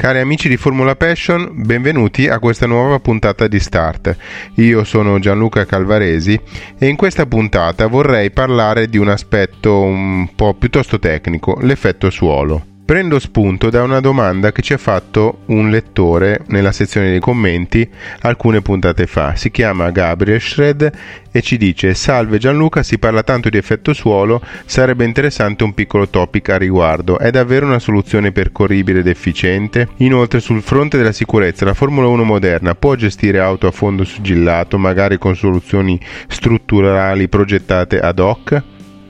[0.00, 4.16] Cari amici di Formula Passion, benvenuti a questa nuova puntata di Start.
[4.54, 6.40] Io sono Gianluca Calvaresi
[6.78, 12.69] e in questa puntata vorrei parlare di un aspetto un po' piuttosto tecnico, l'effetto suolo.
[12.90, 17.88] Prendo spunto da una domanda che ci ha fatto un lettore nella sezione dei commenti
[18.22, 19.36] alcune puntate fa.
[19.36, 20.90] Si chiama Gabriel Shred
[21.30, 26.08] e ci dice: Salve Gianluca, si parla tanto di effetto suolo, sarebbe interessante un piccolo
[26.08, 27.16] topic a riguardo.
[27.20, 29.86] È davvero una soluzione percorribile ed efficiente?
[29.98, 34.78] Inoltre, sul fronte della sicurezza, la Formula 1 moderna può gestire auto a fondo sigillato,
[34.78, 35.96] magari con soluzioni
[36.26, 38.62] strutturali progettate ad hoc?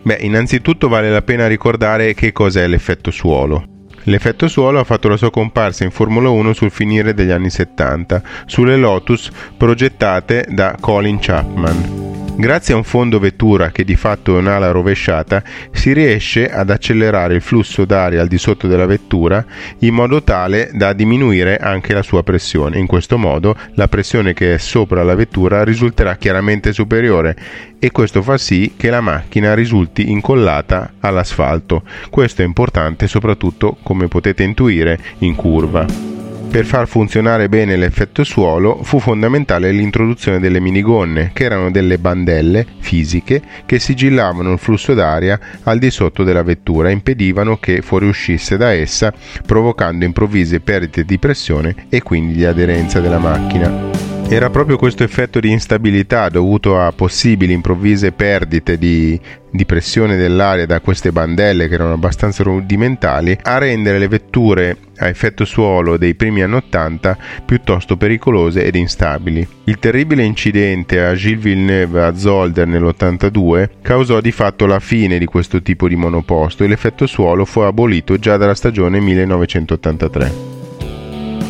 [0.02, 3.78] Beh, innanzitutto vale la pena ricordare che cos'è l'effetto suolo.
[4.04, 8.22] L'effetto suolo ha fatto la sua comparsa in Formula 1 sul finire degli anni 70,
[8.46, 11.99] sulle Lotus progettate da Colin Chapman.
[12.40, 17.34] Grazie a un fondo vettura che di fatto è un'ala rovesciata, si riesce ad accelerare
[17.34, 19.44] il flusso d'aria al di sotto della vettura
[19.80, 22.78] in modo tale da diminuire anche la sua pressione.
[22.78, 27.36] In questo modo la pressione che è sopra la vettura risulterà chiaramente superiore
[27.78, 31.82] e questo fa sì che la macchina risulti incollata all'asfalto.
[32.08, 36.19] Questo è importante soprattutto, come potete intuire, in curva.
[36.50, 42.66] Per far funzionare bene l'effetto suolo fu fondamentale l'introduzione delle minigonne, che erano delle bandelle
[42.80, 48.56] fisiche che sigillavano il flusso d'aria al di sotto della vettura e impedivano che fuoriuscisse
[48.56, 49.14] da essa,
[49.46, 53.99] provocando improvvise perdite di pressione e quindi di aderenza della macchina.
[54.32, 60.66] Era proprio questo effetto di instabilità dovuto a possibili improvvise perdite di, di, pressione dell'aria
[60.66, 66.14] da queste bandelle che erano abbastanza rudimentali a rendere le vetture a effetto suolo dei
[66.14, 69.44] primi anni 80 piuttosto pericolose ed instabili.
[69.64, 75.26] Il terribile incidente a Gilles Villeneuve a Zolder nell'82 causò di fatto la fine di
[75.26, 80.59] questo tipo di monoposto e l'effetto suolo fu abolito già dalla stagione 1983.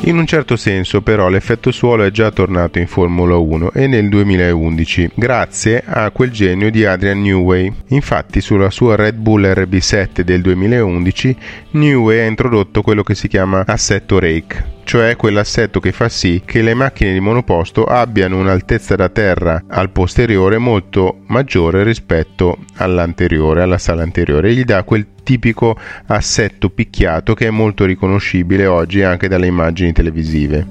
[0.02, 4.08] In un certo senso però l'effetto suolo è già tornato in Formula 1 e nel
[4.08, 7.70] 2011 grazie a quel genio di Adrian Newey.
[7.88, 11.36] Infatti sulla sua Red Bull RB7 del 2011
[11.72, 16.62] Newey ha introdotto quello che si chiama assetto rake cioè quell'assetto che fa sì che
[16.62, 23.78] le macchine di monoposto abbiano un'altezza da terra al posteriore molto maggiore rispetto all'anteriore, alla
[23.78, 29.46] sala anteriore, gli dà quel tipico assetto picchiato che è molto riconoscibile oggi anche dalle
[29.46, 30.66] immagini televisive.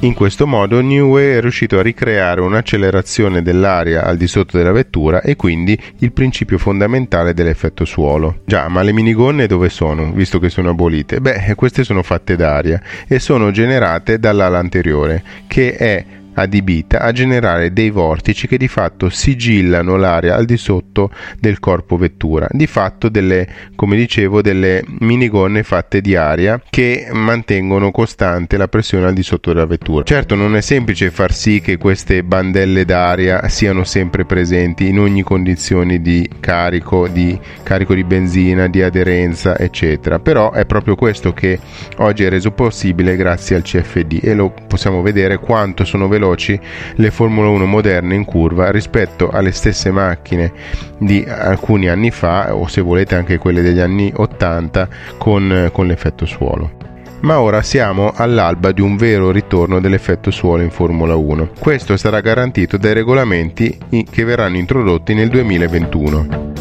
[0.00, 5.20] In questo modo Newey è riuscito a ricreare un'accelerazione dell'aria al di sotto della vettura
[5.20, 8.38] e quindi il principio fondamentale dell'effetto suolo.
[8.46, 11.20] Già, ma le minigonne dove sono, visto che sono abolite?
[11.20, 16.04] Beh, queste sono fatte d'aria e sono generate dall'ala anteriore, che è
[16.34, 21.96] adibita a generare dei vortici che di fatto sigillano l'aria al di sotto del corpo
[21.96, 28.68] vettura, di fatto delle, come dicevo, delle minigonne fatte di aria che mantengono costante la
[28.68, 30.04] pressione al di sotto della vettura.
[30.04, 35.22] Certo non è semplice far sì che queste bandelle d'aria siano sempre presenti in ogni
[35.22, 41.58] condizione di carico, di carico di benzina, di aderenza, eccetera, però è proprio questo che
[41.98, 46.58] oggi è reso possibile grazie al CFD e lo possiamo vedere quanto sono veloci veloci
[46.94, 50.52] le Formula 1 moderne in curva rispetto alle stesse macchine
[50.98, 54.88] di alcuni anni fa o se volete anche quelle degli anni 80
[55.18, 56.80] con, con l'effetto suolo
[57.20, 61.50] ma ora siamo all'alba di un vero ritorno dell'effetto suolo in Formula 1.
[61.56, 63.78] Questo sarà garantito dai regolamenti
[64.10, 66.51] che verranno introdotti nel 2021.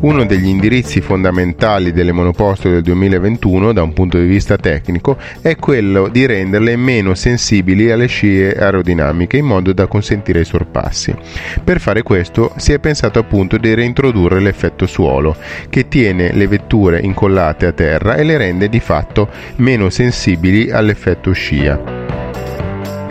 [0.00, 5.56] Uno degli indirizzi fondamentali delle monoposto del 2021 da un punto di vista tecnico è
[5.56, 11.14] quello di renderle meno sensibili alle scie aerodinamiche in modo da consentire i sorpassi.
[11.62, 15.36] Per fare questo si è pensato appunto di reintrodurre l'effetto suolo
[15.68, 21.30] che tiene le vetture incollate a terra e le rende di fatto meno sensibili all'effetto
[21.32, 22.00] scia.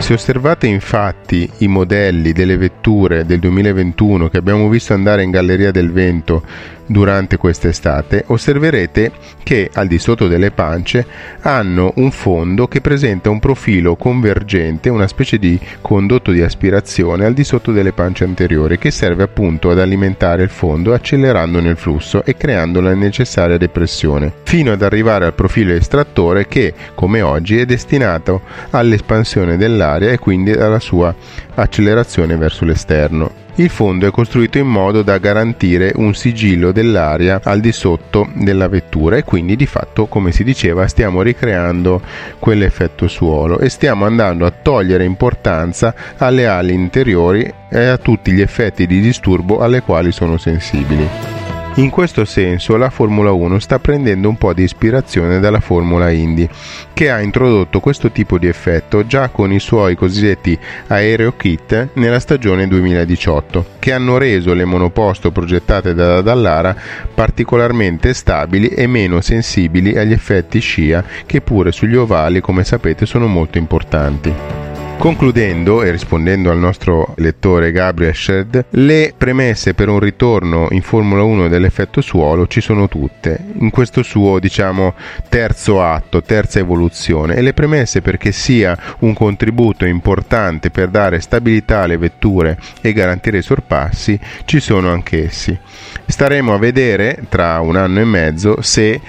[0.00, 5.70] Se osservate infatti i modelli delle vetture del 2021 che abbiamo visto andare in Galleria
[5.70, 6.42] del Vento
[6.90, 9.12] durante quest'estate, osserverete
[9.44, 11.06] che al di sotto delle pance
[11.42, 17.32] hanno un fondo che presenta un profilo convergente, una specie di condotto di aspirazione al
[17.32, 22.24] di sotto delle pance anteriori che serve appunto ad alimentare il fondo accelerandone il flusso
[22.24, 27.66] e creando la necessaria depressione, fino ad arrivare al profilo estrattore che, come oggi, è
[27.66, 28.40] destinato
[28.70, 31.14] all'espansione dell'aria e quindi alla sua
[31.54, 33.48] accelerazione verso l'esterno.
[33.60, 38.68] Il fondo è costruito in modo da garantire un sigillo dell'aria al di sotto della
[38.68, 42.00] vettura e quindi di fatto, come si diceva, stiamo ricreando
[42.38, 48.40] quell'effetto suolo e stiamo andando a togliere importanza alle ali interiori e a tutti gli
[48.40, 51.39] effetti di disturbo alle quali sono sensibili.
[51.76, 56.46] In questo senso la Formula 1 sta prendendo un po' di ispirazione dalla Formula Indy,
[56.92, 60.58] che ha introdotto questo tipo di effetto già con i suoi cosiddetti
[60.88, 66.76] aereo kit nella stagione 2018, che hanno reso le monoposto progettate da Dallara
[67.14, 73.26] particolarmente stabili e meno sensibili agli effetti scia che pure sugli ovali, come sapete, sono
[73.26, 74.59] molto importanti.
[75.00, 81.22] Concludendo e rispondendo al nostro lettore Gabriel Shed, le premesse per un ritorno in Formula
[81.22, 84.92] 1 dell'effetto suolo ci sono tutte, in questo suo diciamo
[85.30, 91.80] terzo atto, terza evoluzione e le premesse perché sia un contributo importante per dare stabilità
[91.80, 95.58] alle vetture e garantire i sorpassi ci sono anch'essi.
[96.04, 99.00] Staremo a vedere tra un anno e mezzo se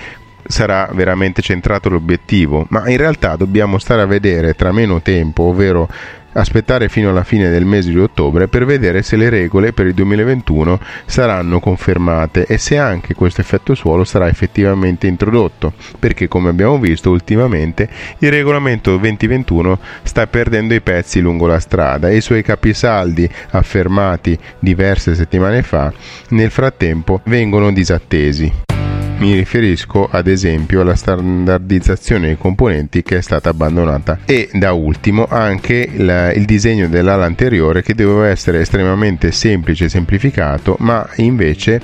[0.51, 5.87] sarà veramente centrato l'obiettivo, ma in realtà dobbiamo stare a vedere tra meno tempo, ovvero
[6.33, 9.93] aspettare fino alla fine del mese di ottobre per vedere se le regole per il
[9.93, 16.79] 2021 saranno confermate e se anche questo effetto suolo sarà effettivamente introdotto, perché come abbiamo
[16.79, 17.89] visto ultimamente
[18.19, 24.37] il regolamento 2021 sta perdendo i pezzi lungo la strada e i suoi capisaldi affermati
[24.59, 25.91] diverse settimane fa
[26.29, 28.79] nel frattempo vengono disattesi.
[29.21, 34.21] Mi riferisco ad esempio alla standardizzazione dei componenti che è stata abbandonata.
[34.25, 39.89] E da ultimo anche la, il disegno dell'ala anteriore che doveva essere estremamente semplice e
[39.89, 41.79] semplificato ma invece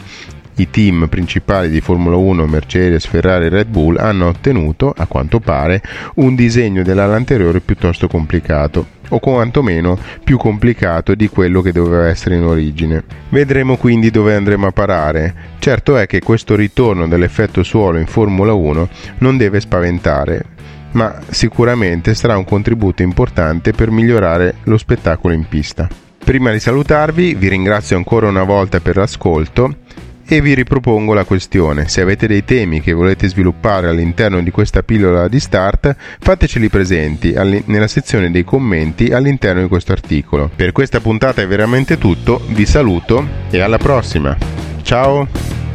[0.58, 5.40] i team principali di Formula 1, Mercedes, Ferrari e Red Bull hanno ottenuto, a quanto
[5.40, 5.82] pare,
[6.16, 12.36] un disegno dell'ala anteriore piuttosto complicato o quantomeno più complicato di quello che doveva essere
[12.36, 13.04] in origine.
[13.30, 15.36] Vedremo quindi dove andremo a parare.
[15.60, 18.90] Certo è che questo ritorno dell'effetto suolo in Formula 1
[19.20, 20.44] non deve spaventare,
[20.92, 25.88] ma sicuramente sarà un contributo importante per migliorare lo spettacolo in pista.
[26.24, 29.86] Prima di salutarvi vi ringrazio ancora una volta per l'ascolto
[30.28, 31.88] e vi ripropongo la questione.
[31.88, 37.34] Se avete dei temi che volete sviluppare all'interno di questa pillola di start, fateceli presenti
[37.66, 40.50] nella sezione dei commenti all'interno di questo articolo.
[40.54, 44.36] Per questa puntata è veramente tutto, vi saluto e alla prossima.
[44.82, 45.67] Ciao!